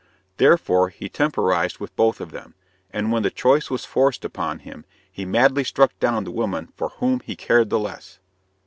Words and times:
Therefore, 0.37 0.89
he 0.89 1.09
temporized 1.09 1.77
with 1.77 1.95
both 1.95 2.19
of 2.19 2.31
them, 2.31 2.55
and 2.89 3.11
when 3.11 3.21
the 3.21 3.29
choice 3.29 3.69
was 3.69 3.85
forced 3.85 4.25
upon 4.25 4.57
him 4.57 4.83
he 5.11 5.25
madly 5.25 5.63
struck 5.63 5.91
down 5.99 6.23
the 6.23 6.31
woman 6.31 6.73
for 6.75 6.89
whom 6.89 7.19
he 7.19 7.35
cared 7.35 7.69
the 7.69 7.77
less. 7.77 8.17